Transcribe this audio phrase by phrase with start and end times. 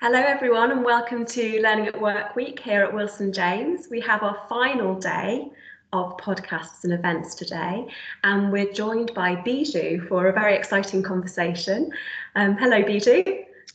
[0.00, 3.88] Hello everyone and welcome to Learning at Work Week here at Wilson James.
[3.90, 5.50] We have our final day
[5.92, 7.84] of podcasts and events today
[8.22, 11.90] and we're joined by Biju for a very exciting conversation.
[12.36, 13.24] Um, hello Biju.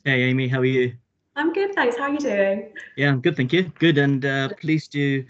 [0.06, 0.94] Hey Amy, how are you?
[1.36, 1.98] I'm good, thanks.
[1.98, 2.72] How are you doing?
[2.96, 3.64] Yeah, I'm good, thank you.
[3.78, 5.26] Good and uh, pleased to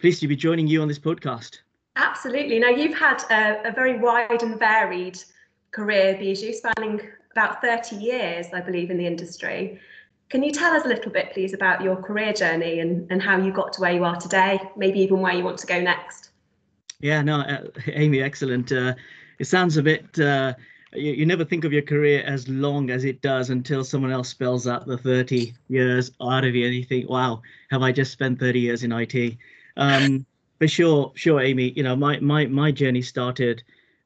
[0.00, 1.60] pleased to be joining you on this podcast.
[1.94, 2.58] Absolutely.
[2.58, 5.22] Now you've had a, a very wide and varied
[5.70, 9.78] career, Biju, spanning about 30 years, I believe, in the industry.
[10.30, 13.38] Can you tell us a little bit, please, about your career journey and, and how
[13.38, 16.30] you got to where you are today, maybe even where you want to go next?
[17.00, 18.70] Yeah, no, uh, Amy, excellent.
[18.70, 18.94] Uh,
[19.38, 20.52] it sounds a bit, uh,
[20.92, 24.28] you, you, never think of your career as long as it does until someone else
[24.28, 27.40] spells out the 30 years out of you and you think, wow,
[27.70, 29.38] have I just spent 30 years in IT?
[29.78, 30.26] Um,
[30.58, 33.62] for sure, sure, Amy, you know, my, my, my journey started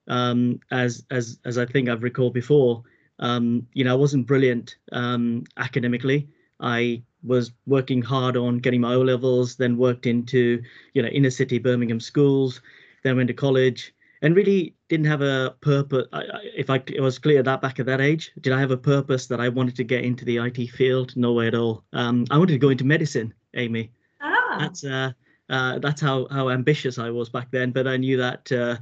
[0.07, 2.84] um, as, as, as I think I've recalled before,
[3.19, 6.29] um, you know, I wasn't brilliant um, academically.
[6.61, 10.63] I was working hard on getting my O levels, then worked into,
[10.95, 12.61] you know, inner city Birmingham schools,
[13.05, 16.07] then went to college, and really didn't have a purpose.
[16.13, 18.71] I, I, if I it was clear that back at that age, did I have
[18.71, 21.17] a purpose that I wanted to get into the IT field?
[21.17, 21.85] No way at all.
[21.93, 23.91] Um, I wanted to go into medicine, Amy.
[24.21, 24.57] Ah.
[24.59, 25.13] That's uh,
[25.51, 27.73] uh, that's how how ambitious I was back then.
[27.73, 28.77] But I knew that uh,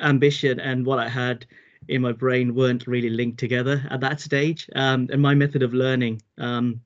[0.00, 1.46] ambition and what I had
[1.88, 5.74] in my brain weren't really linked together at that stage um, and my method of
[5.74, 6.80] learning um,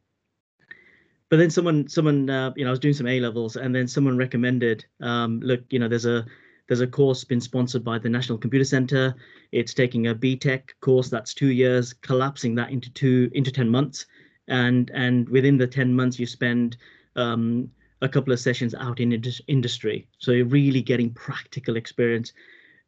[1.28, 3.86] but then someone someone uh, you know i was doing some a levels and then
[3.86, 6.24] someone recommended um, look you know there's a
[6.68, 9.14] there's a course been sponsored by the national computer center.
[9.52, 14.06] It's taking a BTEC course that's two years collapsing that into two into 10 months.
[14.48, 16.76] And and within the 10 months you spend
[17.14, 17.70] um,
[18.02, 19.12] a couple of sessions out in
[19.48, 20.08] industry.
[20.18, 22.32] So you're really getting practical experience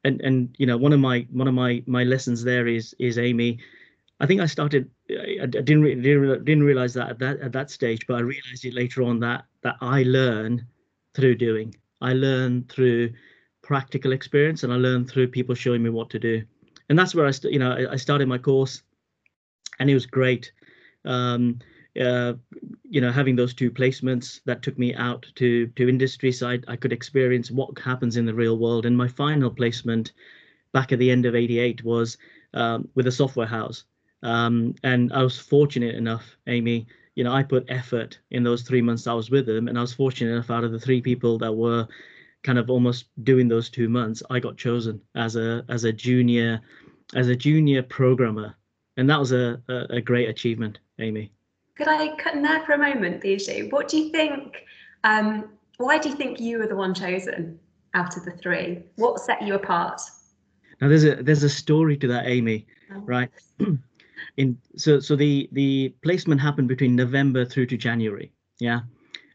[0.04, 3.18] and and you know one of my one of my my lessons there is is
[3.18, 3.58] Amy.
[4.20, 4.91] I think I started.
[5.10, 8.75] I, didn't didn't didn't realize that at that at that stage, but I realized it
[8.75, 10.66] later on that that I learn
[11.14, 11.75] through doing.
[12.00, 13.12] I learn through
[13.62, 16.42] practical experience, and I learn through people showing me what to do.
[16.88, 18.82] And that's where I, st- you know, I, I started my course,
[19.78, 20.53] and it was great.
[21.04, 21.58] Um,
[22.00, 22.34] uh,
[22.88, 26.76] you know, having those two placements that took me out to to industry side, I
[26.76, 28.87] could experience what happens in the real world.
[28.87, 30.12] And my final placement
[30.72, 32.19] back at the end of 88 was
[32.54, 33.84] um, with a software house.
[34.22, 38.82] Um, and I was fortunate enough, Amy, you know, I put effort in those three
[38.82, 39.69] months I was with them.
[39.69, 41.87] And I was fortunate enough out of the three people that were
[42.43, 46.60] kind of almost doing those two months, I got chosen as a as a junior
[47.15, 48.55] as a junior programmer.
[48.97, 51.32] And that was a, a, a great achievement, Amy.
[51.78, 53.71] Could I cut in there for a moment, Biju?
[53.71, 54.65] What do you think?
[55.05, 57.59] Um, why do you think you were the one chosen
[57.94, 58.83] out of the three?
[58.97, 60.00] What set you apart?
[60.81, 62.99] Now there's a there's a story to that, Amy, oh.
[63.03, 63.31] right?
[64.37, 68.81] in so so the the placement happened between November through to January, yeah,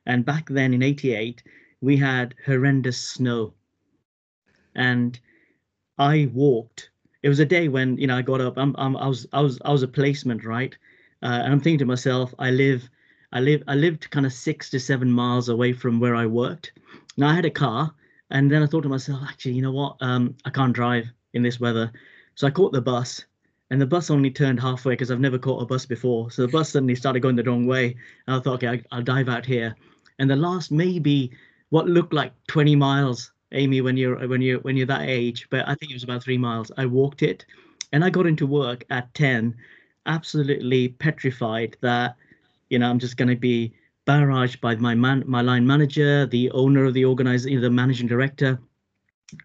[0.05, 1.43] and back then in '88
[1.79, 3.53] we had horrendous snow,
[4.75, 5.17] and
[5.97, 6.89] I walked.
[7.21, 8.57] It was a day when you know I got up.
[8.57, 10.75] I'm, I'm I was I was I was a placement, right?
[11.23, 12.89] Uh, and I'm thinking to myself, I live,
[13.31, 16.73] I live, I lived kind of six to seven miles away from where I worked.
[17.15, 17.93] Now I had a car,
[18.29, 19.95] and then I thought to myself, actually, you know what?
[20.01, 21.91] Um, I can't drive in this weather,
[22.35, 23.23] so I caught the bus,
[23.69, 26.29] and the bus only turned halfway because I've never caught a bus before.
[26.29, 27.95] So the bus suddenly started going the wrong way,
[28.27, 29.75] and I thought, okay, I, will dive out here.
[30.19, 31.31] And the last maybe
[31.69, 35.67] what looked like 20 miles, Amy, when you're when you're when you're that age, but
[35.69, 36.69] I think it was about three miles.
[36.77, 37.45] I walked it,
[37.93, 39.55] and I got into work at 10
[40.05, 42.15] absolutely petrified that
[42.69, 43.73] you know I'm just going to be
[44.05, 48.59] barraged by my man, my line manager, the owner of the organization, the managing director,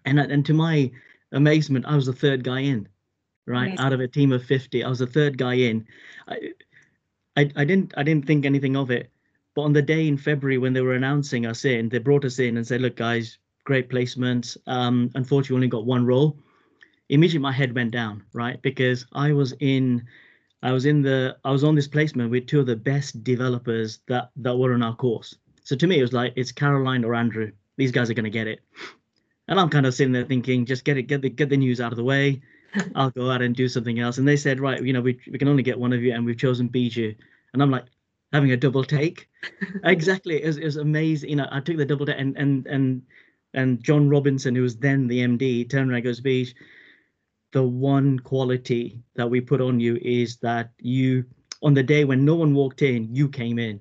[0.05, 0.91] and and to my
[1.31, 2.87] amazement, I was the third guy in,
[3.45, 3.85] right Amazing.
[3.85, 4.83] out of a team of 50.
[4.83, 5.85] I was the third guy in.
[6.27, 6.53] I,
[7.37, 9.09] I I didn't I didn't think anything of it,
[9.55, 12.39] but on the day in February when they were announcing us in, they brought us
[12.39, 14.57] in and said, "Look, guys, great placement.
[14.67, 16.37] Um, unfortunately, only got one role."
[17.09, 20.05] Immediately, my head went down, right, because I was in
[20.61, 23.99] I was in the I was on this placement with two of the best developers
[24.07, 25.35] that that were on our course.
[25.63, 27.51] So to me, it was like it's Caroline or Andrew.
[27.77, 28.59] These guys are going to get it.
[29.47, 31.79] And I'm kind of sitting there thinking, just get it, get the get the news
[31.79, 32.41] out of the way.
[32.95, 34.17] I'll go out and do something else.
[34.17, 36.25] And they said, right, you know, we we can only get one of you, and
[36.25, 37.15] we've chosen Biju.
[37.53, 37.85] And I'm like
[38.33, 39.27] having a double take.
[39.83, 41.29] exactly, it was, it was amazing.
[41.29, 43.01] You know, I took the double take, and and and
[43.53, 46.53] and John Robinson, who was then the MD, turned around and goes, Biju,
[47.51, 51.25] the one quality that we put on you is that you
[51.61, 53.79] on the day when no one walked in you came in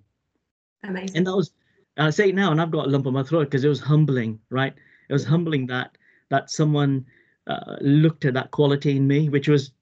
[0.84, 1.52] amazing and that was
[1.96, 3.80] i say it now and i've got a lump on my throat because it was
[3.80, 4.74] humbling right
[5.08, 5.96] it was humbling that
[6.30, 7.04] that someone
[7.46, 9.72] uh, looked at that quality in me which was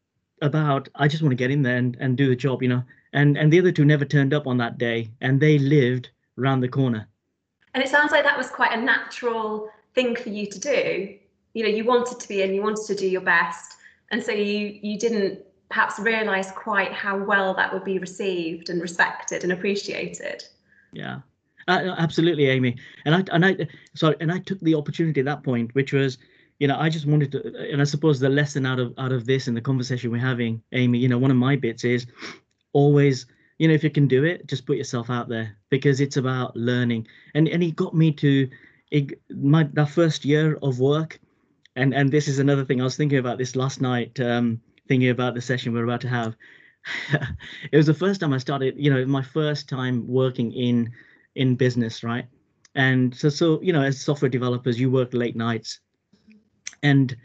[0.42, 2.82] about I just want to get in there and, and do the job, you know.
[3.12, 6.62] And and the other two never turned up on that day, and they lived round
[6.62, 7.08] the corner.
[7.74, 11.16] And it sounds like that was quite a natural thing for you to do.
[11.54, 13.75] You know, you wanted to be in, you wanted to do your best,
[14.10, 18.80] and so you you didn't perhaps realize quite how well that would be received and
[18.80, 20.44] respected and appreciated.
[20.92, 21.20] Yeah.
[21.68, 22.76] Uh, absolutely, Amy.
[23.04, 26.18] And I and I sorry, and I took the opportunity at that point, which was
[26.58, 29.26] you know, I just wanted to, and I suppose the lesson out of out of
[29.26, 32.06] this and the conversation we're having, Amy, you know, one of my bits is
[32.72, 33.26] always,
[33.58, 36.56] you know, if you can do it, just put yourself out there because it's about
[36.56, 37.06] learning.
[37.34, 38.48] And and he got me to
[38.90, 41.20] it, my that first year of work,
[41.76, 45.10] and and this is another thing I was thinking about this last night, um, thinking
[45.10, 46.36] about the session we're about to have.
[47.72, 50.90] it was the first time I started, you know, my first time working in
[51.34, 52.26] in business, right?
[52.74, 55.80] And so so you know, as software developers, you work late nights
[56.82, 57.16] and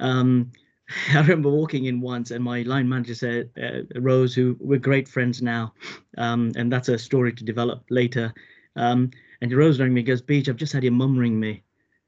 [0.00, 0.50] um,
[1.14, 5.08] I remember walking in once, and my line manager said, uh, Rose, who we're great
[5.08, 5.74] friends now,
[6.18, 8.32] um, and that's a story to develop later.
[8.76, 9.10] Um,
[9.40, 11.62] and Rose rang me, goes, Beach, I've just had your mum ring me.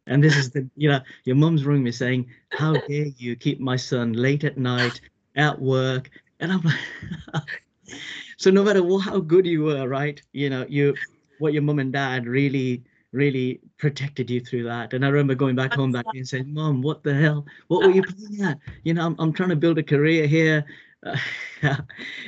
[0.06, 3.60] And this is the, you know, your mum's ringing me saying, How dare you keep
[3.60, 5.00] my son late at night
[5.36, 6.10] at work?
[6.40, 7.42] And I'm like,
[8.38, 10.20] So no matter what, how good you were, right?
[10.32, 10.94] You know, you,
[11.38, 12.84] what your mum and dad really
[13.14, 14.92] really protected you through that.
[14.92, 17.46] And I remember going back home that day and saying, Mom, what the hell?
[17.68, 18.58] What were you playing at?
[18.82, 20.64] You know, I'm, I'm trying to build a career here.
[21.06, 21.16] Uh,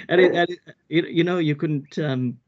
[0.08, 0.48] and, it, and
[0.88, 2.38] it, you know, you couldn't um,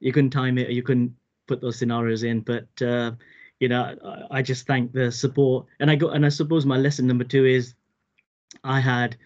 [0.00, 1.14] you couldn't time it, you couldn't
[1.46, 2.40] put those scenarios in.
[2.40, 3.12] But uh,
[3.60, 5.66] you know, I, just thank the support.
[5.80, 7.74] And I go and I suppose my lesson number two is
[8.64, 9.16] I had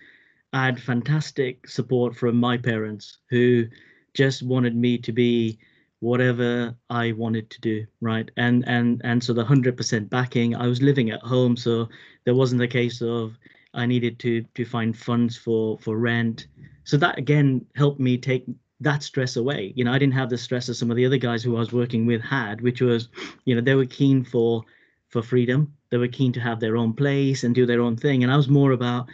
[0.52, 3.66] I had fantastic support from my parents who
[4.14, 5.58] just wanted me to be
[6.00, 8.30] whatever I wanted to do, right?
[8.36, 10.56] And and and so the hundred percent backing.
[10.56, 11.88] I was living at home, so
[12.24, 13.38] there wasn't a case of
[13.74, 16.46] I needed to to find funds for for rent.
[16.84, 18.46] So that again helped me take
[18.82, 19.72] that stress away.
[19.76, 21.60] You know, I didn't have the stress that some of the other guys who I
[21.60, 23.08] was working with had, which was,
[23.44, 24.64] you know, they were keen for
[25.08, 25.72] for freedom.
[25.90, 28.22] They were keen to have their own place and do their own thing.
[28.22, 29.08] And I was more about,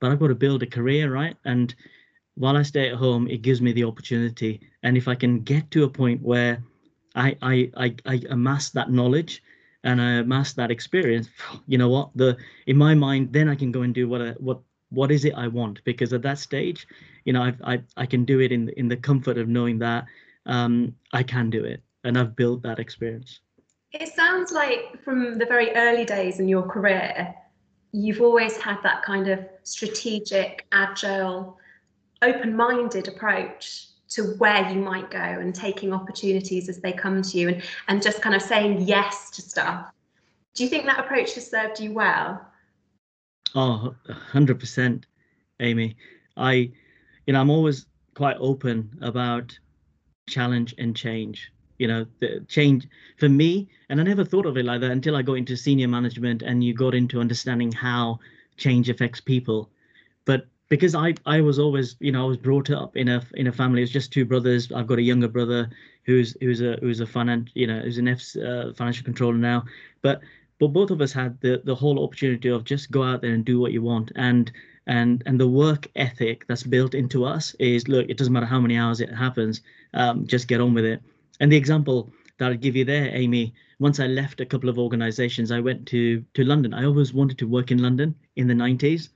[0.00, 1.36] but I've got to build a career, right?
[1.44, 1.74] And
[2.34, 4.60] while I stay at home, it gives me the opportunity.
[4.82, 6.62] And if I can get to a point where
[7.14, 9.42] I I I, I amass that knowledge
[9.84, 11.28] and I amass that experience,
[11.66, 12.10] you know what?
[12.14, 12.36] The
[12.66, 14.60] in my mind, then I can go and do what I, what
[14.94, 15.82] what is it I want?
[15.84, 16.86] Because at that stage,
[17.24, 20.06] you know, I've, I I can do it in in the comfort of knowing that
[20.46, 21.82] um, I can do it.
[22.04, 23.40] And I've built that experience.
[23.92, 27.34] It sounds like from the very early days in your career,
[27.92, 31.56] you've always had that kind of strategic, agile
[32.20, 37.48] open-minded approach to where you might go and taking opportunities as they come to you
[37.48, 39.90] and and just kind of saying yes to stuff.
[40.54, 42.40] Do you think that approach has served you well
[43.54, 45.04] oh 100%
[45.60, 45.96] amy
[46.36, 46.52] i
[47.26, 49.56] you know i'm always quite open about
[50.28, 54.64] challenge and change you know the change for me and i never thought of it
[54.64, 58.18] like that until i got into senior management and you got into understanding how
[58.56, 59.70] change affects people
[60.24, 63.46] but because I I was always you know I was brought up in a in
[63.46, 63.82] a family.
[63.82, 64.72] It's just two brothers.
[64.72, 65.70] I've got a younger brother
[66.04, 69.64] who's who's a who's a finance you know who's an F, uh, financial controller now.
[70.02, 70.20] But
[70.58, 73.44] but both of us had the the whole opportunity of just go out there and
[73.44, 74.52] do what you want and
[74.86, 78.60] and and the work ethic that's built into us is look it doesn't matter how
[78.60, 79.62] many hours it happens
[79.94, 81.00] um, just get on with it
[81.40, 84.78] and the example that i'd give you there amy once i left a couple of
[84.78, 88.54] organizations i went to to london i always wanted to work in london in the
[88.54, 89.08] 90s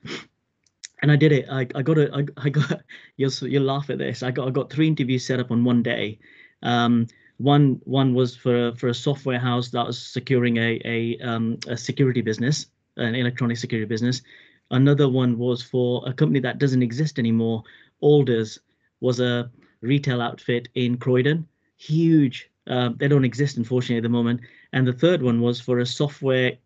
[1.00, 1.46] and I did it.
[1.50, 2.80] I, I got a, I, I got
[3.16, 4.22] you'll you'll laugh at this.
[4.22, 6.18] I got I got three interviews set up on one day.
[6.62, 7.06] Um,
[7.38, 11.76] one one was for for a software house that was securing a a um, a
[11.76, 12.66] security business,
[12.96, 14.22] an electronic security business.
[14.70, 17.62] Another one was for a company that doesn't exist anymore.
[18.00, 18.58] Alders
[19.00, 22.50] was a retail outfit in Croydon, huge.
[22.66, 24.40] Uh, they don't exist unfortunately at the moment.
[24.74, 26.58] And the third one was for a software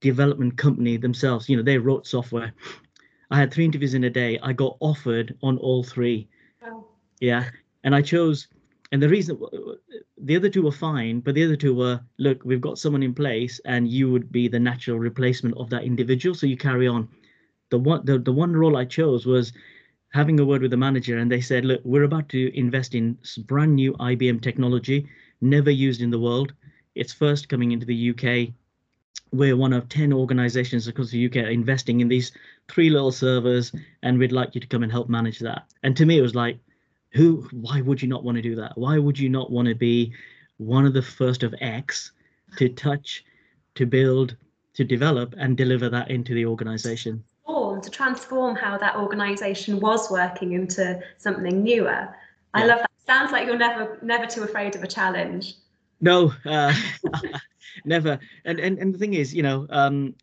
[0.00, 1.48] development company themselves.
[1.48, 2.52] You know, they wrote software
[3.30, 4.38] I had three interviews in a day.
[4.42, 6.28] I got offered on all three.
[6.62, 6.86] Wow.
[7.20, 7.48] Yeah,
[7.82, 8.46] and I chose.
[8.94, 9.36] And the reason
[10.16, 13.12] the other two were fine, but the other two were look, we've got someone in
[13.12, 16.32] place, and you would be the natural replacement of that individual.
[16.32, 17.08] So you carry on.
[17.70, 19.52] The one the, the one role I chose was
[20.12, 23.18] having a word with the manager, and they said, look, we're about to invest in
[23.48, 25.08] brand new IBM technology,
[25.40, 26.52] never used in the world.
[26.94, 28.54] It's first coming into the UK
[29.32, 32.30] we're one of 10 organizations across the UK investing in these
[32.68, 33.72] three little servers,
[34.04, 35.64] and we'd like you to come and help manage that.
[35.82, 36.60] And to me, it was like,
[37.14, 38.76] who, why would you not want to do that?
[38.76, 40.12] Why would you not want to be
[40.56, 42.12] one of the first of X
[42.56, 43.24] to touch,
[43.76, 44.36] to build,
[44.74, 47.22] to develop, and deliver that into the organization?
[47.44, 52.08] Transform to transform how that organisation was working into something newer.
[52.52, 52.90] I love that.
[53.06, 55.56] Sounds like you're never never too afraid of a challenge.
[56.00, 56.74] No, uh,
[57.84, 58.18] never.
[58.46, 60.14] And, and and the thing is, you know, um,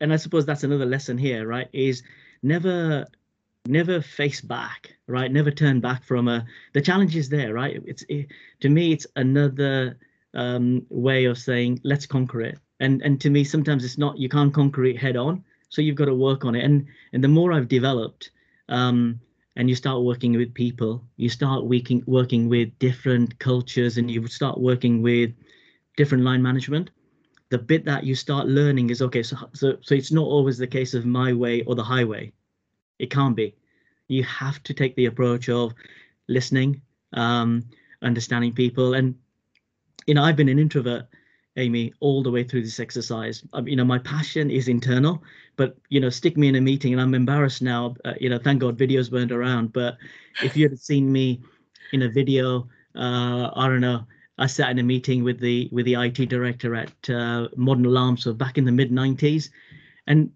[0.00, 1.68] and I suppose that's another lesson here, right?
[1.72, 2.02] Is
[2.42, 3.06] never
[3.70, 5.30] never face back right?
[5.30, 7.82] Never turn back from a the challenge is there right?
[7.84, 8.28] It's it,
[8.60, 9.98] to me it's another
[10.34, 12.58] um, way of saying let's conquer it.
[12.78, 15.96] And and to me sometimes it's not you can't conquer it head on so you've
[15.96, 16.64] got to work on it.
[16.64, 18.30] And and the more i've developed
[18.68, 19.20] um,
[19.56, 24.26] and you start working with people you start working working with different cultures and you
[24.28, 25.32] start working with
[25.96, 26.90] different line management
[27.50, 30.66] the bit that you start learning is okay so so so it's not always the
[30.66, 32.32] case of my way or the highway.
[33.00, 33.54] It can't be
[34.10, 35.72] you have to take the approach of
[36.28, 36.80] listening
[37.12, 37.64] um,
[38.02, 38.94] understanding people.
[38.94, 39.14] And
[40.06, 41.06] you know i've been an introvert
[41.56, 43.44] amy all the way through this exercise.
[43.52, 45.22] Um, you know my passion is internal
[45.56, 48.38] but you know stick me in a meeting and i'm embarrassed now uh, you know
[48.38, 49.72] thank god videos weren't around.
[49.72, 49.98] But
[50.42, 51.40] if you had seen me
[51.92, 54.04] in a video uh, i don't know
[54.38, 58.16] I sat in a meeting with the with the IT director at uh, Modern Alarm,
[58.16, 59.50] so back in the mid 90s,
[60.06, 60.32] and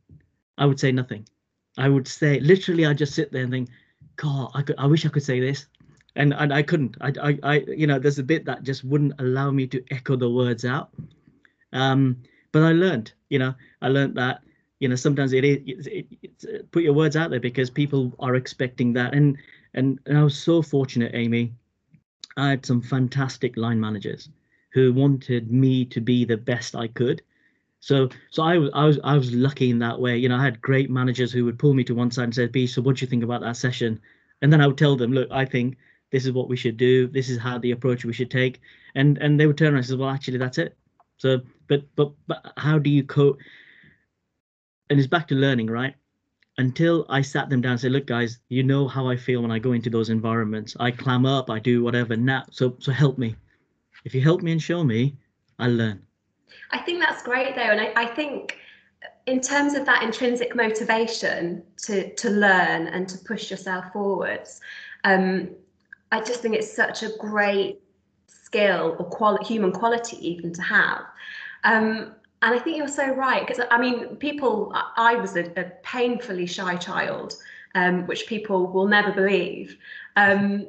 [0.59, 1.26] I would say nothing.
[1.76, 3.69] I would say literally, I just sit there and think,
[4.16, 5.66] God, I could, I wish I could say this,
[6.16, 6.97] and and I couldn't.
[7.00, 10.16] I, I, I, you know, there's a bit that just wouldn't allow me to echo
[10.16, 10.90] the words out.
[11.73, 14.43] Um, but I learned, you know, I learned that,
[14.78, 18.37] you know, sometimes it is it, it, put your words out there because people are
[18.37, 19.37] expecting that, and
[19.75, 21.52] and and I was so fortunate, Amy,
[22.37, 24.28] I had some fantastic line managers
[24.73, 27.23] who wanted me to be the best I could.
[27.85, 30.17] So, so I was, I was, I was lucky in that way.
[30.17, 32.47] You know, I had great managers who would pull me to one side and say,
[32.47, 34.00] "B, so what do you think about that session?"
[34.41, 35.76] And then I would tell them, "Look, I think
[36.11, 37.09] this is what we should do.
[37.09, 38.62] This is how the approach we should take."
[38.95, 40.79] And and they would turn around and say, "Well, actually, that's it."
[41.19, 43.38] So, but but but how do you cope?
[44.88, 45.95] And it's back to learning, right?
[46.59, 49.50] until I sat them down and said, look, guys, you know how I feel when
[49.50, 50.76] I go into those environments.
[50.79, 52.17] I clam up, I do whatever.
[52.17, 53.35] Now, so so help me.
[54.05, 55.17] If you help me and show me,
[55.59, 56.07] I learn.
[56.71, 57.63] I think that's great though.
[57.63, 58.59] And I, I think
[59.27, 64.61] in terms of that intrinsic motivation to to learn and to push yourself forwards,
[65.05, 65.51] um,
[66.13, 67.81] I just think it's such a great
[68.27, 71.03] skill or quali- human quality even to have.
[71.65, 74.73] Um, and I think you're so right because I mean, people.
[74.97, 77.35] I was a, a painfully shy child,
[77.75, 79.79] um, which people will never believe.
[80.17, 80.69] Um,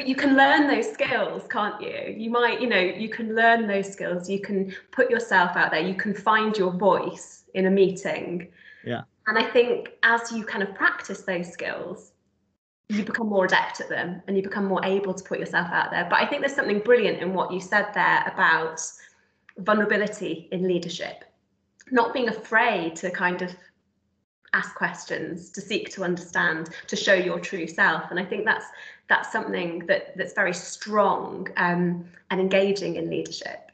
[0.00, 2.14] but you can learn those skills, can't you?
[2.16, 4.30] You might, you know, you can learn those skills.
[4.30, 5.82] You can put yourself out there.
[5.82, 8.48] You can find your voice in a meeting.
[8.82, 9.02] Yeah.
[9.26, 12.12] And I think as you kind of practice those skills,
[12.88, 15.90] you become more adept at them and you become more able to put yourself out
[15.90, 16.06] there.
[16.08, 18.80] But I think there's something brilliant in what you said there about
[19.58, 21.26] vulnerability in leadership,
[21.90, 23.54] not being afraid to kind of
[24.52, 28.10] ask questions, to seek to understand, to show your true self.
[28.10, 28.66] And I think that's
[29.08, 33.70] that's something that that's very strong um, and engaging in leadership.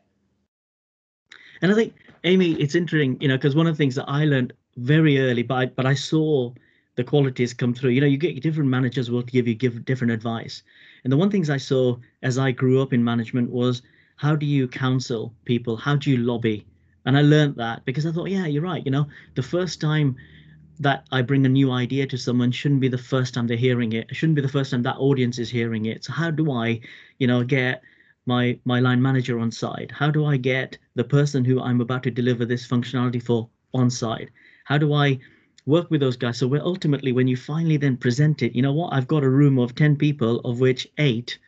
[1.63, 4.25] And I think, Amy, it's interesting, you know, because one of the things that I
[4.25, 6.53] learned very early, but I, but I saw
[6.97, 7.91] the qualities come through.
[7.91, 10.63] You know, you get different managers will give you give different advice.
[11.05, 13.83] And the one things I saw as I grew up in management was
[14.17, 16.67] how do you counsel people how do you lobby
[17.05, 20.17] and i learned that because i thought yeah you're right you know the first time
[20.81, 23.93] that i bring a new idea to someone shouldn't be the first time they're hearing
[23.93, 24.07] it.
[24.11, 26.05] It shouldn't be the first time that audience is hearing it.
[26.05, 26.81] So how do i
[27.19, 27.83] you know get
[28.27, 29.93] my my line manager on side?
[29.93, 33.91] How do i get the person who i'm about to deliver this functionality for on
[33.91, 34.31] side?
[34.65, 35.19] How do i
[35.67, 36.39] work with those guys?
[36.39, 38.93] So we're ultimately when you finally then present it you know what?
[38.93, 41.39] I've got a room of 10 people of which eight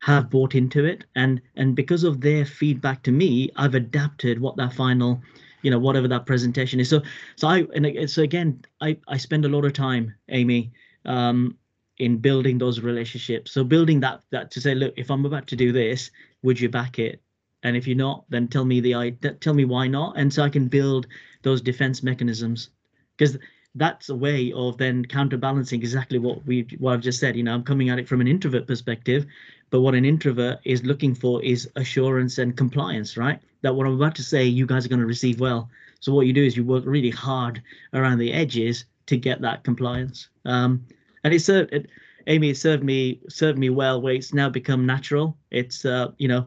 [0.00, 1.04] have bought into it.
[1.14, 5.22] And and because of their feedback to me i've adapted what that final
[5.66, 6.88] you know whatever that presentation is.
[6.88, 7.02] So
[7.34, 10.70] so i and so again i i spend a lot of time amy
[11.06, 11.58] um
[11.98, 13.50] in building those relationships.
[13.50, 16.12] So building that that to say look if i'm about to do this
[16.44, 17.20] would you back it?
[17.64, 20.16] And if you're not then tell me the i tell me why not?
[20.16, 21.08] And so i can build
[21.42, 22.70] those defense mechanisms.
[23.16, 23.38] Because
[23.76, 27.36] that's a way of then counterbalancing exactly what we what I've just said.
[27.36, 29.26] You know, I'm coming at it from an introvert perspective,
[29.70, 33.40] but what an introvert is looking for is assurance and compliance, right?
[33.66, 35.68] That what I'm about to say, you guys are going to receive well.
[35.98, 37.60] So what you do is you work really hard
[37.94, 40.28] around the edges to get that compliance.
[40.44, 40.86] Um,
[41.24, 41.88] and it served, it,
[42.28, 44.00] Amy, it served me served me well.
[44.00, 45.36] Where it's now become natural.
[45.50, 46.46] It's uh, you know,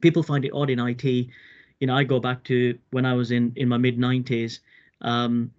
[0.00, 1.04] people find it odd in IT.
[1.04, 4.58] You know, I go back to when I was in in my mid 90s.
[5.02, 5.52] Um,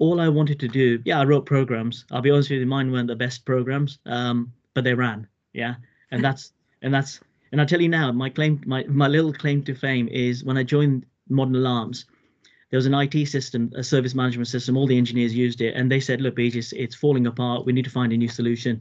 [0.00, 2.06] all I wanted to do, yeah, I wrote programs.
[2.10, 5.28] I'll be honest with you, mine weren't the best programs, um, but they ran.
[5.52, 5.76] Yeah,
[6.10, 7.20] and that's and that's
[7.54, 10.58] and I tell you now, my claim, my my little claim to fame is when
[10.58, 12.04] I joined Modern Alarms.
[12.70, 14.76] there was an IT system, a service management system.
[14.76, 17.64] All the engineers used it, and they said, "Look, it's, it's falling apart.
[17.64, 18.80] We need to find a new solution."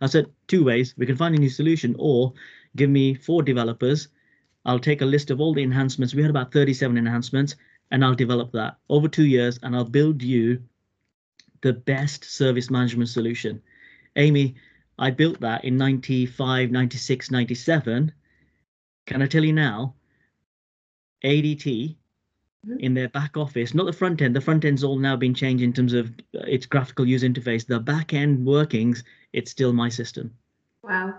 [0.00, 0.94] I said, two ways.
[0.96, 2.32] We can find a new solution, or
[2.76, 4.08] give me four developers.
[4.64, 6.14] I'll take a list of all the enhancements.
[6.14, 7.56] We had about 37 enhancements,
[7.90, 10.62] and I'll develop that over two years, and I'll build you
[11.60, 13.60] the best service management solution.
[14.16, 14.54] Amy,
[14.98, 18.12] I built that in 95, 96, 97.
[19.06, 19.94] Can I tell you now?
[21.24, 22.78] ADT mm-hmm.
[22.78, 24.36] in their back office, not the front end.
[24.36, 27.66] The front end's all now been changed in terms of uh, its graphical user interface.
[27.66, 30.32] The back end workings, it's still my system.
[30.82, 31.14] Wow.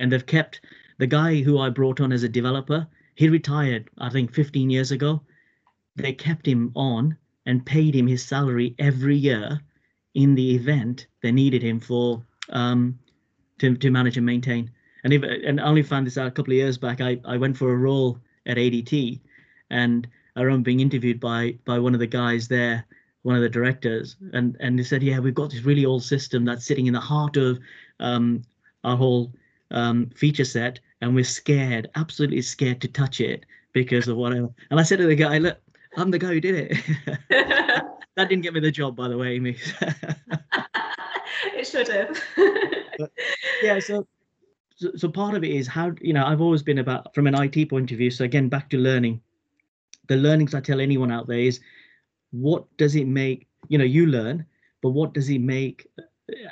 [0.00, 0.62] And they've kept
[0.98, 2.86] the guy who I brought on as a developer.
[3.14, 5.22] He retired, I think, 15 years ago.
[5.96, 9.60] They kept him on and paid him his salary every year
[10.14, 12.98] in the event they needed him for um,
[13.60, 14.70] to, to manage and maintain.
[15.04, 17.00] And if, and I only found this out a couple of years back.
[17.00, 19.20] I, I went for a role at ADT,
[19.70, 22.84] and I remember being interviewed by by one of the guys there,
[23.22, 26.44] one of the directors, and and they said, yeah, we've got this really old system
[26.44, 27.58] that's sitting in the heart of
[28.00, 28.42] um,
[28.84, 29.32] our whole
[29.70, 34.48] um, feature set, and we're scared, absolutely scared to touch it because of whatever.
[34.70, 35.58] And I said to the guy, look,
[35.96, 36.78] I'm the guy who did it.
[37.28, 39.56] that didn't get me the job, by the way, Amy.
[41.56, 42.20] it should have.
[42.98, 43.10] but,
[43.62, 44.06] yeah, so,
[44.96, 47.68] so part of it is how you know I've always been about from an IT
[47.68, 48.10] point of view.
[48.10, 49.20] So again, back to learning.
[50.08, 51.60] The learnings I tell anyone out there is,
[52.32, 53.46] what does it make?
[53.68, 54.46] You know, you learn,
[54.82, 55.86] but what does it make?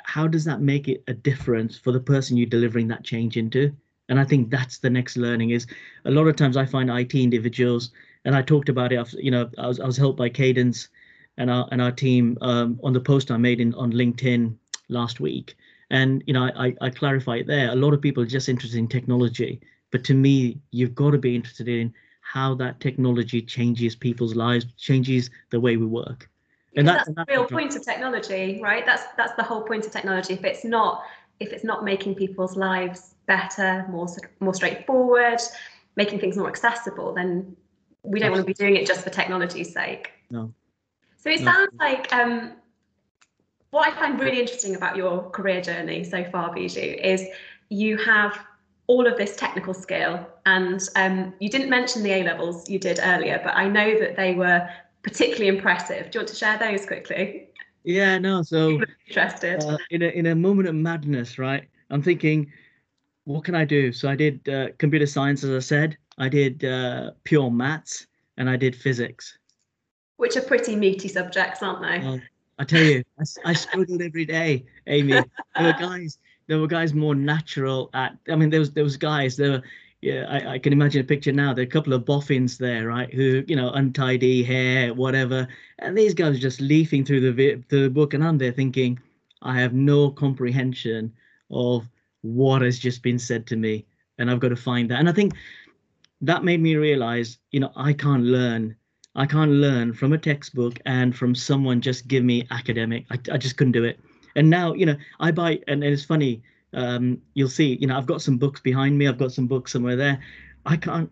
[0.03, 3.73] How does that make it a difference for the person you're delivering that change into?
[4.09, 5.51] And I think that's the next learning.
[5.51, 5.67] Is
[6.05, 7.91] a lot of times I find IT individuals,
[8.25, 9.13] and I talked about it.
[9.13, 10.89] You know, I was I was helped by Cadence
[11.37, 14.55] and our and our team um, on the post I made in on LinkedIn
[14.89, 15.55] last week.
[15.89, 17.71] And you know, I, I clarify it there.
[17.71, 19.59] A lot of people are just interested in technology,
[19.91, 24.65] but to me, you've got to be interested in how that technology changes people's lives,
[24.77, 26.29] changes the way we work.
[26.75, 28.85] And that's, that's, the real point of technology, right?
[28.85, 30.33] That's that's the whole point of technology.
[30.33, 31.03] If it's not
[31.39, 34.07] if it's not making people's lives better, more
[34.39, 35.39] more straightforward,
[35.95, 37.55] making things more accessible, then
[38.03, 40.11] we don't want to be doing it just for technology's sake.
[40.29, 40.53] No.
[41.17, 41.51] So it no.
[41.51, 42.53] sounds like um,
[43.71, 47.25] what I find really interesting about your career journey so far, Biju, is
[47.69, 48.39] you have
[48.87, 50.25] all of this technical skill.
[50.45, 54.15] And um, you didn't mention the A levels you did earlier, but I know that
[54.15, 54.67] they were
[55.03, 56.09] particularly impressive.
[56.09, 57.49] Do you want to share those quickly?
[57.83, 58.41] Yeah, no.
[58.41, 61.67] So interested uh, in a in a moment of madness, right?
[61.91, 62.51] I'm thinking,
[63.23, 63.93] what can I do?
[63.93, 65.97] So I did uh, computer science, as I said.
[66.17, 69.37] I did uh, pure maths, and I did physics.
[70.17, 72.21] Which are pretty meaty subjects, aren't they?
[72.59, 75.13] I tell you, I, I struggled every day, Amy.
[75.13, 75.25] There
[75.57, 76.17] were guys,
[76.47, 78.17] there were guys more natural at.
[78.29, 79.37] I mean, there was there was guys.
[79.37, 79.63] There were,
[80.01, 81.53] yeah, I, I can imagine a picture now.
[81.53, 83.11] There are a couple of boffins there, right?
[83.13, 85.47] Who, you know, untidy hair, whatever,
[85.79, 88.99] and these guys are just leafing through the the book, and I'm there thinking,
[89.41, 91.13] I have no comprehension
[91.49, 91.87] of
[92.21, 93.85] what has just been said to me,
[94.17, 94.99] and I've got to find that.
[94.99, 95.33] And I think
[96.21, 98.75] that made me realize, you know, I can't learn
[99.15, 103.05] I can't learn from a textbook and from someone just give me academic.
[103.09, 103.99] I, I just couldn't do it.
[104.35, 106.43] And now, you know, I buy, and, and it's funny,
[106.73, 109.07] um, you'll see, you know, I've got some books behind me.
[109.07, 110.19] I've got some books somewhere there.
[110.65, 111.11] I can't,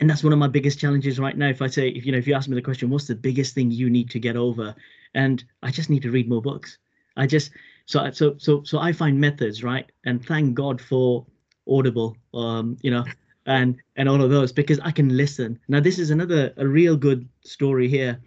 [0.00, 1.48] and that's one of my biggest challenges right now.
[1.48, 3.54] If I say, if you know, if you ask me the question, what's the biggest
[3.54, 4.74] thing you need to get over?
[5.14, 6.76] And I just need to read more books.
[7.16, 7.50] I just,
[7.86, 9.90] so, so, so, so I find methods, right?
[10.04, 11.26] And thank God for
[11.66, 12.16] Audible.
[12.34, 13.04] Um, you know,
[13.48, 15.58] and and all of those because I can listen.
[15.68, 18.20] Now this is another a real good story here,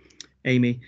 [0.46, 0.82] Amy.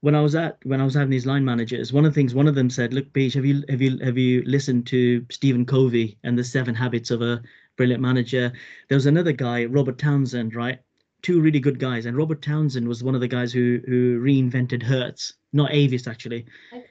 [0.00, 2.34] When I was at when I was having these line managers, one of the things
[2.34, 5.66] one of them said, "Look, Beej, have you have you have you listened to Stephen
[5.66, 7.42] Covey and the Seven Habits of a
[7.76, 8.52] Brilliant Manager?"
[8.88, 10.78] There was another guy, Robert Townsend, right?
[11.20, 14.82] Two really good guys, and Robert Townsend was one of the guys who who reinvented
[14.82, 16.46] Hertz, not Avis actually.
[16.72, 16.84] Okay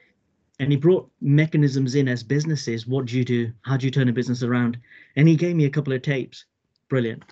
[0.60, 2.84] and he brought mechanisms in as businesses.
[2.84, 3.52] What do you do?
[3.62, 4.76] How do you turn a business around?
[5.14, 6.46] And he gave me a couple of tapes
[6.88, 7.24] brilliant.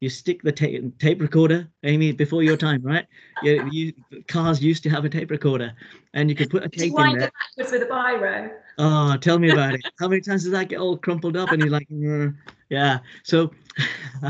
[0.00, 3.06] You stick the ta- tape recorder, Amy, before your time, right?
[3.42, 3.92] You, you,
[4.28, 5.72] cars used to have a tape recorder,
[6.14, 7.32] and you could put a tape in there.
[7.56, 8.52] backwards with a biro.
[8.78, 9.84] Oh, tell me about it.
[9.98, 11.50] How many times does that get all crumpled up?
[11.50, 12.36] And you're like, mm,
[12.68, 13.00] yeah.
[13.24, 13.50] So,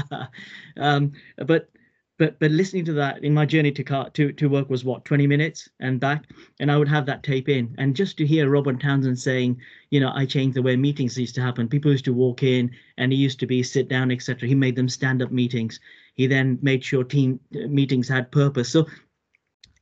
[0.79, 1.69] um, but
[2.19, 5.05] but but listening to that in my journey to car to, to work was what
[5.05, 6.25] 20 minutes and back?
[6.61, 7.75] And i would have that tape in.
[7.79, 11.37] And just to hear robert townsend saying you know i changed the way meetings used
[11.37, 11.69] to happen.
[11.69, 14.77] People used to walk in and he used to be sit down etc he made
[14.77, 15.81] them stand up meetings.
[16.15, 18.69] He then made sure team uh, meetings had purpose.
[18.69, 18.87] So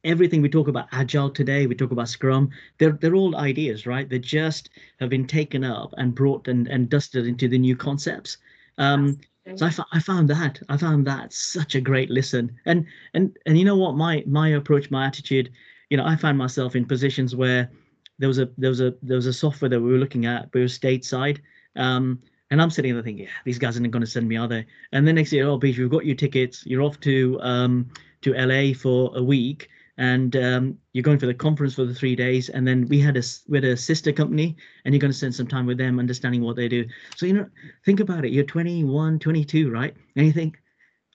[0.04, 4.08] everything we talk about agile today we talk about scrum they're they're all ideas right?
[4.08, 4.68] They just
[5.00, 8.36] have been taken up and brought and, and dusted into the new concepts.
[8.78, 9.18] Um,
[9.54, 13.58] So I, I found that I found that such a great listen, and and and
[13.58, 15.52] you know what, my my approach, my attitude,
[15.90, 17.70] you know, I found myself in positions where
[18.18, 20.50] there was a there was a there was a software that we were looking at,
[20.50, 21.40] but it was stateside.
[21.76, 24.46] Um, and I'm sitting there thinking, yeah, these guys aren't going to send me, are
[24.46, 24.64] they?
[24.92, 26.64] And then next year, oh, Beach, we've got your tickets.
[26.64, 27.90] You're off to um,
[28.22, 32.14] to LA for a week, and um, you're going for the conference for the three
[32.14, 32.48] days.
[32.48, 35.46] And then we had a had a sister company, and you're going to spend some
[35.46, 36.84] time with them, understanding what they do.
[37.16, 37.48] So you know,
[37.84, 38.32] think about it.
[38.32, 39.94] You're 21, 22, right?
[40.16, 40.58] And you think,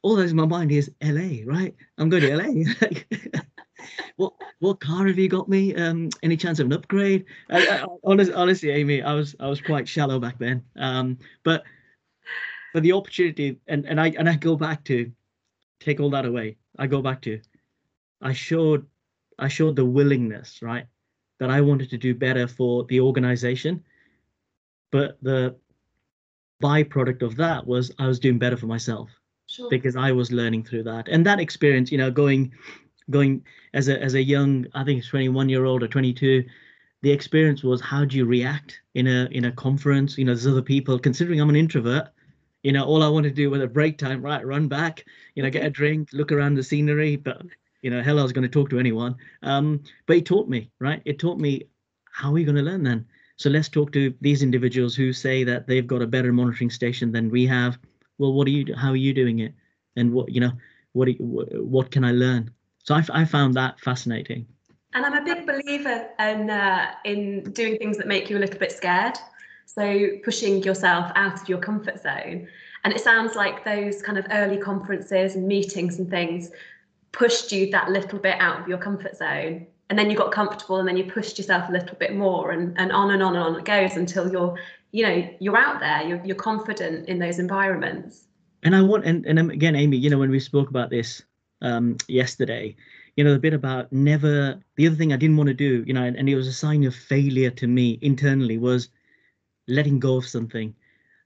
[0.04, 1.76] all that's in my mind is LA, right?
[2.00, 2.63] I'm going to LA.
[4.15, 5.76] what what car have you got me?
[5.76, 7.26] Um, any chance of an upgrade?
[7.50, 10.63] I, I, honestly, honestly, Amy, I was I was quite shallow back then.
[10.76, 11.63] Um, but
[12.72, 15.12] for the opportunity, and and I and I go back to
[15.80, 16.58] take all that away.
[16.78, 17.39] I go back to
[18.22, 18.86] I showed
[19.40, 20.86] I showed the willingness, right,
[21.40, 23.84] that I wanted to do better for the organization,
[24.92, 25.56] but the
[26.62, 29.10] byproduct of that was I was doing better for myself
[29.48, 29.70] sure.
[29.70, 31.08] because I was learning through that.
[31.08, 32.52] And that experience, you know, going
[33.10, 36.44] going as a as a young i think 21 year old or 22
[37.02, 40.48] the experience was how do you react in a in a conference you know there's
[40.48, 42.10] other people considering i'm an introvert
[42.64, 45.06] you know all i want to do with a break time right run back
[45.36, 47.42] you know get a drink look around the scenery but
[47.82, 50.70] you know hell i was going to talk to anyone um but it taught me
[50.80, 51.63] right it taught me
[52.12, 53.06] how are we going to learn then
[53.38, 57.12] so let's talk to these individuals who say that they've got a better monitoring station
[57.12, 57.78] than we have
[58.17, 59.54] well what are you how are you doing it
[59.96, 60.52] and what you know
[60.94, 61.15] what you,
[61.62, 62.52] what can i learn
[62.84, 64.46] so I, I found that fascinating.
[64.94, 68.60] And I'm a big believer in uh, in doing things that make you a little
[68.60, 69.17] bit scared.
[69.65, 72.48] So pushing yourself out of your comfort zone.
[72.84, 76.50] And it sounds like those kind of early conferences and meetings and things
[77.12, 79.67] pushed you that little bit out of your comfort zone.
[79.89, 82.78] And then you got comfortable and then you pushed yourself a little bit more and,
[82.80, 84.58] and on and on and on it goes until you're,
[84.91, 88.28] you know, you're out there, you're, you're confident in those environments.
[88.63, 91.21] And I want, and, and again, Amy, you know, when we spoke about this
[91.62, 92.76] um, yesterday.
[93.15, 94.60] You know, the bit about never.
[94.76, 96.54] The other thing I didn't want to do, you know, and, and it was a
[96.54, 98.89] sign of failure to me internally was
[99.67, 100.74] letting go of something.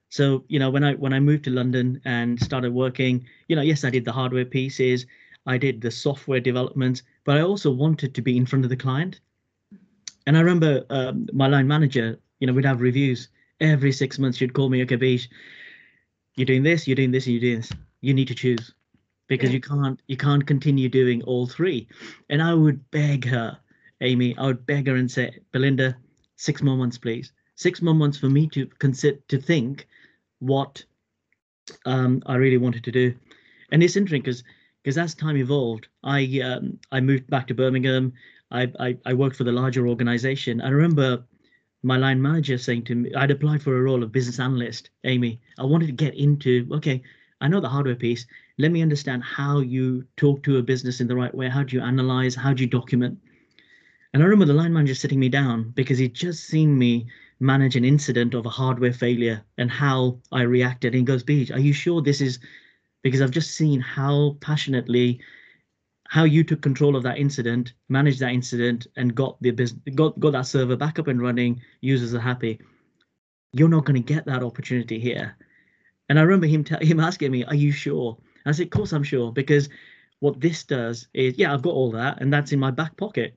[0.08, 3.62] So you know, when I when I moved to London and started working, you know,
[3.62, 5.06] yes, I did the hardware pieces,
[5.46, 8.76] I did the software development, but I also wanted to be in front of the
[8.76, 9.20] client.
[10.26, 13.28] And I remember um, my line manager, you know, we'd have reviews
[13.60, 14.38] every six months.
[14.38, 15.28] She'd call me, okay, Beesh,
[16.34, 17.72] you're doing this, you're doing this, and you're doing this.
[18.00, 18.74] You need to choose
[19.28, 19.54] because yeah.
[19.54, 21.88] you can't you can't continue doing all three.
[22.28, 23.58] And I would beg her,
[24.00, 25.96] Amy, I would beg her and say, Belinda,
[26.36, 27.32] six more months, please.
[27.54, 29.86] Six more months for me to consider to think
[30.40, 30.84] what
[31.86, 33.14] um, I really wanted to do.
[33.72, 34.44] And it's interesting because
[34.86, 38.12] because as time evolved, I um, I moved back to Birmingham.
[38.52, 40.60] I, I, I worked for the larger organization.
[40.60, 41.24] I remember
[41.82, 45.40] my line manager saying to me, I'd applied for a role of business analyst, Amy.
[45.58, 47.02] I wanted to get into, okay,
[47.40, 48.26] I know the hardware piece
[48.58, 51.48] let me understand how you talk to a business in the right way.
[51.48, 52.34] How do you analyze?
[52.34, 53.18] How do you document?
[54.14, 57.06] And I remember the line manager sitting me down because he'd just seen me
[57.40, 60.94] manage an incident of a hardware failure and how I reacted.
[60.94, 62.38] And he goes, Beej, are you sure this is
[63.06, 65.20] because I've just seen how passionately
[66.08, 70.18] how you took control of that incident, managed that incident, and got the business got,
[70.18, 72.60] got that server back up and running, users are happy.
[73.52, 75.36] You're not going to get that opportunity here.
[76.08, 79.04] And I remember him him asking me, "Are you sure?" I said, of course I'm
[79.04, 79.68] sure, because
[80.18, 83.36] what this does is, yeah, I've got all that and that's in my back pocket.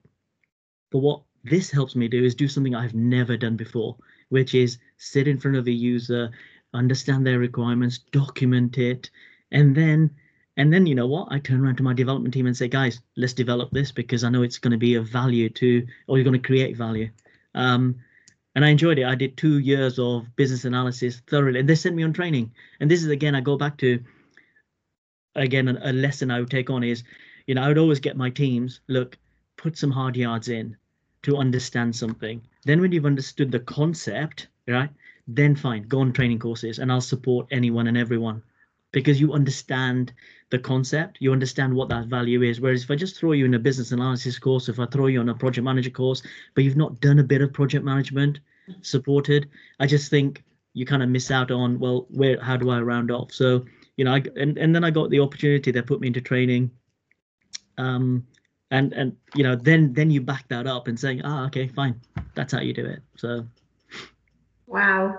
[0.90, 3.96] But what this helps me do is do something I've never done before,
[4.30, 6.30] which is sit in front of a user,
[6.74, 9.10] understand their requirements, document it,
[9.52, 10.10] and then
[10.56, 11.28] and then you know what?
[11.30, 14.28] I turn around to my development team and say, guys, let's develop this because I
[14.28, 17.08] know it's going to be of value to, or you're going to create value.
[17.54, 17.96] Um,
[18.54, 19.06] and I enjoyed it.
[19.06, 22.52] I did two years of business analysis thoroughly, and they sent me on training.
[22.80, 24.02] And this is again, I go back to
[25.36, 27.04] again a, a lesson I would take on is,
[27.46, 29.16] you know, I would always get my teams look,
[29.56, 30.76] put some hard yards in
[31.22, 32.42] to understand something.
[32.64, 34.90] Then when you've understood the concept, right,
[35.28, 38.42] then fine, go on training courses and I'll support anyone and everyone
[38.92, 40.12] because you understand
[40.50, 42.60] the concept, you understand what that value is.
[42.60, 45.20] Whereas if I just throw you in a business analysis course, if I throw you
[45.20, 46.22] on a project manager course,
[46.54, 48.40] but you've not done a bit of project management
[48.82, 49.48] supported,
[49.78, 53.10] I just think you kind of miss out on well, where how do I round
[53.10, 53.32] off?
[53.32, 53.64] So
[53.96, 55.70] you know, I, and and then I got the opportunity.
[55.70, 56.70] They put me into training,
[57.78, 58.26] um,
[58.70, 62.00] and and you know, then then you back that up and saying, ah, okay, fine,
[62.34, 63.02] that's how you do it.
[63.16, 63.46] So,
[64.66, 65.18] wow,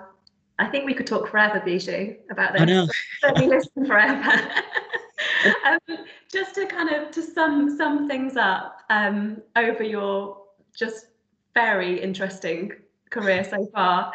[0.61, 2.61] I think we could talk forever, Biju, about this.
[2.61, 2.87] I know.
[3.23, 4.31] Let me listen forever.
[5.65, 5.97] um,
[6.31, 10.37] just to kind of to sum sum things up um, over your
[10.77, 11.07] just
[11.55, 12.73] very interesting
[13.09, 14.13] career so far.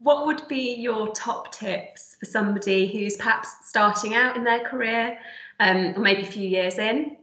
[0.00, 5.16] What would be your top tips for somebody who's perhaps starting out in their career,
[5.60, 7.16] um, or maybe a few years in,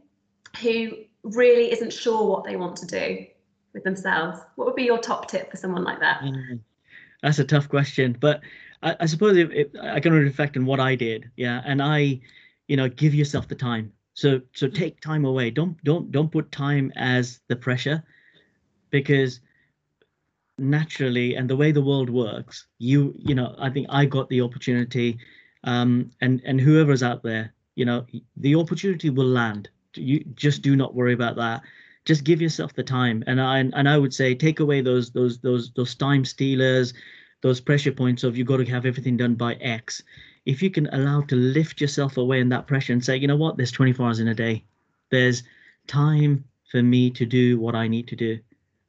[0.61, 3.25] who really isn't sure what they want to do
[3.73, 4.39] with themselves?
[4.55, 6.21] What would be your top tip for someone like that?
[6.21, 6.61] Mm,
[7.21, 8.41] that's a tough question, but
[8.83, 12.19] I, I suppose if, if I can reflect on what I did, yeah, and I,
[12.67, 13.91] you know, give yourself the time.
[14.13, 14.75] So so mm.
[14.75, 15.51] take time away.
[15.51, 18.03] Don't don't don't put time as the pressure,
[18.89, 19.41] because
[20.57, 24.41] naturally and the way the world works, you you know, I think I got the
[24.41, 25.17] opportunity,
[25.63, 28.05] um, and and whoever's out there, you know,
[28.37, 29.69] the opportunity will land.
[29.95, 31.61] You just do not worry about that
[32.05, 35.39] just give yourself the time and i and i would say take away those those
[35.39, 36.93] those those time stealers
[37.45, 40.01] those pressure points of you've got to have everything done by X.
[40.47, 43.35] If you can allow to lift yourself away in that pressure and say, you know
[43.35, 44.63] what, there's 24 hours in a day.
[45.11, 45.43] There's
[45.85, 48.39] time for me to do what I need to do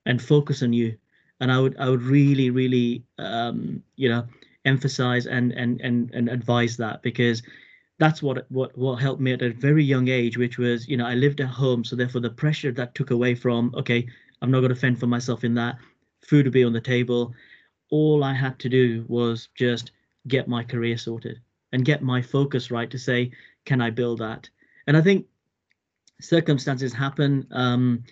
[0.06, 0.96] and focus on you.
[1.40, 4.24] And I would I would really, really um, you know,
[4.64, 7.42] emphasize and and and and advise that because
[7.98, 11.06] that's what what what helped me at a very young age, which was, you know,
[11.06, 11.84] I lived at home.
[11.84, 14.06] So therefore the pressure that took away from, okay,
[14.42, 15.76] I'm not going to fend for myself in that.
[16.26, 17.34] Food to be on the table
[17.90, 19.92] all I had to do was just
[20.28, 21.40] get my career sorted
[21.72, 23.30] and get my focus right to say,
[23.64, 24.48] can I build that?
[24.86, 25.26] And I think
[26.20, 28.04] circumstances happen um,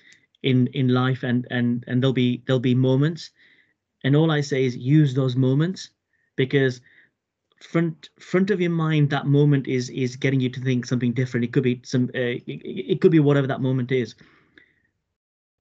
[0.43, 3.31] in in life, and and and there'll be there'll be moments,
[4.03, 5.91] and all I say is use those moments
[6.37, 6.81] because
[7.73, 11.45] front front of your mind that moment is is getting you to think something different
[11.45, 12.61] it could be some uh, it,
[12.93, 14.15] it could be whatever that moment is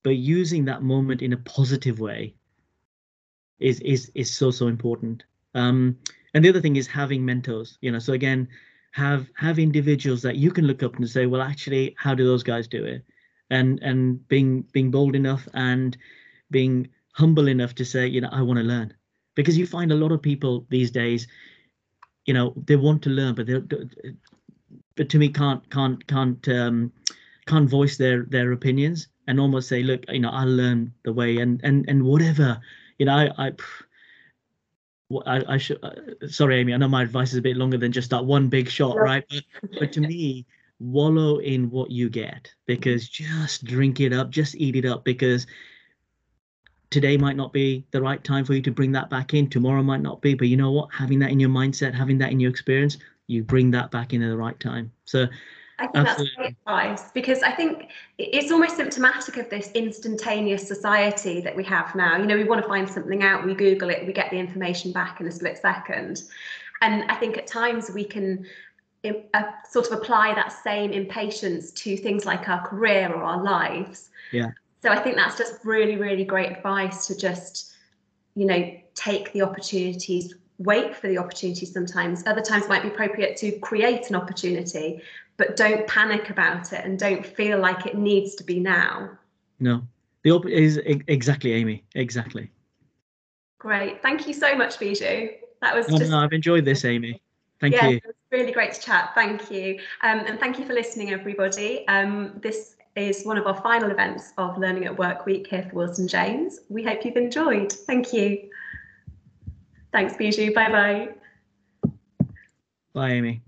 [0.04, 2.36] but using that moment in a positive way
[3.60, 5.24] is is is so so important.
[5.56, 5.98] Um,
[6.34, 7.78] and the other thing is having mentors.
[7.82, 8.48] You know, so again,
[8.92, 12.44] have have individuals that you can look up and say, well, actually, how do those
[12.44, 13.04] guys do it?
[13.50, 15.98] And and being being bold enough and
[16.52, 18.94] being humble enough to say, you know, I want to learn,
[19.36, 21.28] because you find a lot of people these days,
[22.26, 23.62] you know, they want to learn, but they
[24.96, 26.92] but to me can't can't can't um,
[27.46, 31.38] can't voice their their opinions and almost say, look, you know, I'll learn the way
[31.38, 32.62] and and and whatever
[32.98, 33.52] you know, I, I
[35.26, 35.80] I, I should.
[35.84, 36.74] Uh, sorry, Amy.
[36.74, 39.24] I know my advice is a bit longer than just that one big shot, right?
[39.30, 39.44] But,
[39.80, 40.46] but to me,
[40.80, 45.46] wallow in what you get because just drink it up, just eat it up because
[46.94, 49.50] today might not be the right time for you to bring that back in.
[49.50, 50.90] Tomorrow might not be, but you know what?
[50.94, 54.22] Having that in your mindset, having that in your experience, you bring that back in
[54.22, 54.92] at the right time.
[55.06, 55.28] So
[55.80, 56.26] I think Absolutely.
[56.26, 61.64] that's great advice because I think it's almost symptomatic of this instantaneous society that we
[61.64, 62.16] have now.
[62.18, 64.92] You know, we want to find something out, we Google it, we get the information
[64.92, 66.24] back in a split second.
[66.82, 68.46] And I think at times we can
[69.04, 74.12] uh, sort of apply that same impatience to things like our career or our lives.
[74.32, 74.52] Yeah.
[74.84, 77.74] So I think that's just really, really great advice to just,
[78.36, 82.22] you know, take the opportunities wait for the opportunity sometimes.
[82.28, 85.02] Other times might be appropriate to create an opportunity,
[85.38, 89.10] but don't panic about it and don't feel like it needs to be now.
[89.62, 89.84] No,
[90.24, 91.86] the op- is exactly, Amy.
[91.96, 92.52] Exactly.
[93.60, 94.02] Great.
[94.02, 95.32] Thank you so much, Biju.
[95.62, 96.12] That was oh, just.
[96.12, 97.22] No, I've enjoyed this, Amy.
[97.62, 97.96] Thank yeah, you.
[97.98, 99.12] It was really great to chat.
[99.16, 99.80] Thank you.
[100.02, 101.88] Um, and thank you for listening, everybody.
[101.88, 105.76] Um, this is one of our final events of Learning at Work Week here for
[105.76, 106.60] Wilson James.
[106.70, 107.72] We hope you've enjoyed.
[107.72, 108.50] Thank you.
[109.92, 110.54] Thanks, Biju.
[110.54, 111.90] Bye bye.
[112.94, 113.42] Bye, Amy.